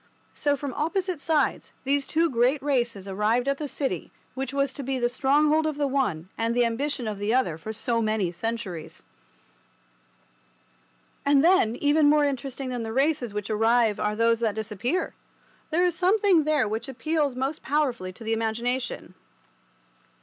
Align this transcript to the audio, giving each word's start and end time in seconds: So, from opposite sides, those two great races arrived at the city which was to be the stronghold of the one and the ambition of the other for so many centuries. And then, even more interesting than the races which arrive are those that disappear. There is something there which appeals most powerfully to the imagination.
So, 0.33 0.57
from 0.57 0.73
opposite 0.73 1.21
sides, 1.21 1.73
those 1.85 2.07
two 2.07 2.27
great 2.27 2.59
races 2.63 3.07
arrived 3.07 3.47
at 3.47 3.59
the 3.59 3.67
city 3.67 4.11
which 4.33 4.51
was 4.51 4.73
to 4.73 4.81
be 4.81 4.97
the 4.97 5.07
stronghold 5.09 5.67
of 5.67 5.77
the 5.77 5.85
one 5.85 6.27
and 6.39 6.55
the 6.55 6.65
ambition 6.65 7.07
of 7.07 7.19
the 7.19 7.35
other 7.35 7.55
for 7.55 7.71
so 7.71 8.01
many 8.01 8.31
centuries. 8.31 9.03
And 11.23 11.43
then, 11.43 11.75
even 11.75 12.09
more 12.09 12.25
interesting 12.25 12.69
than 12.69 12.81
the 12.81 12.91
races 12.91 13.31
which 13.31 13.51
arrive 13.51 13.99
are 13.99 14.15
those 14.15 14.39
that 14.39 14.55
disappear. 14.55 15.13
There 15.69 15.85
is 15.85 15.93
something 15.93 16.45
there 16.45 16.67
which 16.67 16.87
appeals 16.89 17.35
most 17.35 17.61
powerfully 17.61 18.11
to 18.11 18.23
the 18.23 18.33
imagination. 18.33 19.13